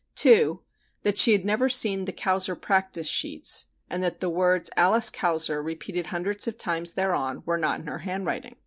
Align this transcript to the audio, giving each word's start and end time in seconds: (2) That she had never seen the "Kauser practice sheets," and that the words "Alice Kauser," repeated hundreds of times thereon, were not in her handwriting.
(2) 0.15 0.63
That 1.03 1.19
she 1.19 1.31
had 1.31 1.45
never 1.45 1.69
seen 1.69 2.05
the 2.05 2.11
"Kauser 2.11 2.55
practice 2.59 3.05
sheets," 3.05 3.67
and 3.87 4.01
that 4.01 4.19
the 4.19 4.31
words 4.31 4.71
"Alice 4.75 5.11
Kauser," 5.11 5.61
repeated 5.63 6.07
hundreds 6.07 6.47
of 6.47 6.57
times 6.57 6.95
thereon, 6.95 7.43
were 7.45 7.59
not 7.59 7.81
in 7.81 7.85
her 7.85 7.99
handwriting. 7.99 8.55